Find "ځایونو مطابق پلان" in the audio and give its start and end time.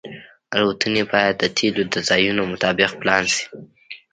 2.09-3.23